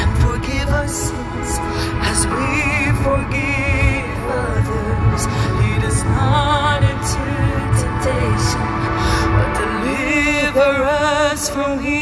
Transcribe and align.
and 0.00 0.10
forgive 0.18 0.68
sins 0.88 1.50
as 2.10 2.26
we 2.26 2.92
forgive 3.04 4.08
others. 4.28 5.26
Lead 5.60 5.82
us 5.84 6.02
not 6.04 6.82
into 6.82 7.24
temptation, 7.80 8.68
but 9.36 9.50
deliver 9.62 10.84
us 10.84 11.48
from 11.50 11.84
evil. 11.84 11.99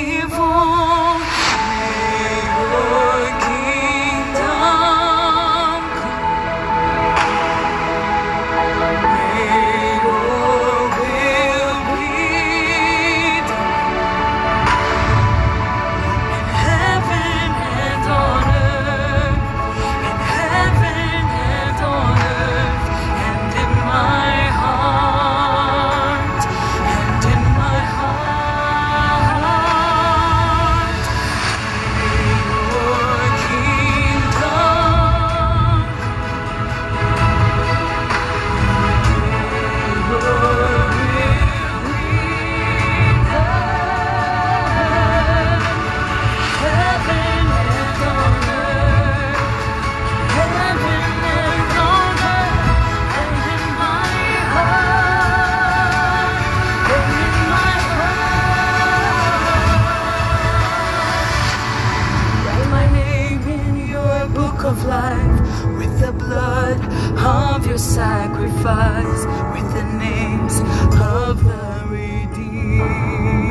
life 65.19 65.79
with 65.79 66.01
the 66.01 66.13
blood 66.13 66.81
of 67.19 67.67
your 67.67 67.79
sacrifice, 67.79 69.27
with 69.55 69.73
the 69.75 69.85
names 69.99 70.61
of 71.01 71.45
the 71.45 71.87
redeemed. 71.89 73.48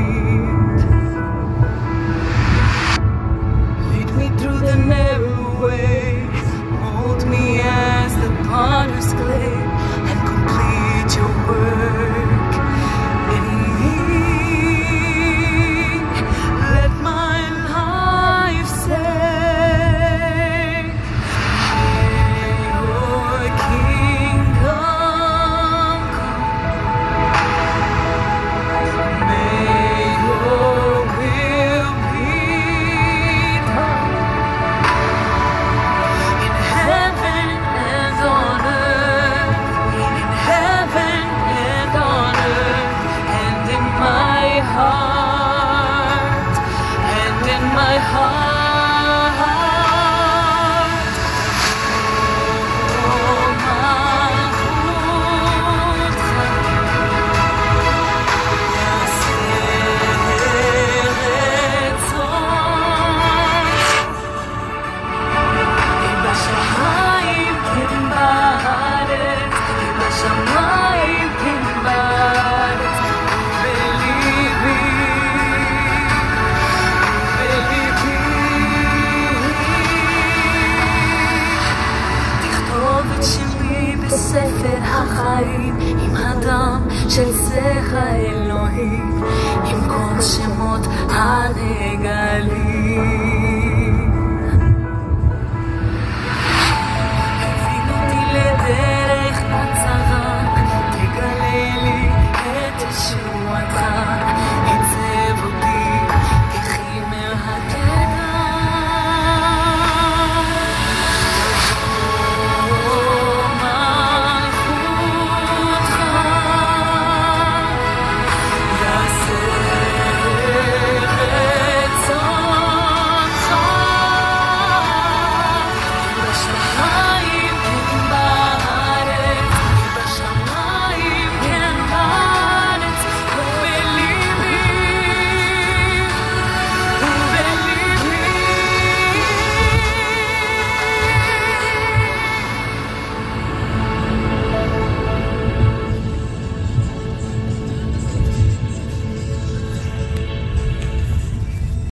החיים, 84.97 85.75
עם 85.79 86.15
הדם 86.15 86.81
של 87.09 87.31
שיח 87.33 87.93
האלוהים, 87.93 89.23
עם 89.65 89.79
כל 89.89 90.21
שמות 90.21 90.87
הנגלים. 91.09 92.66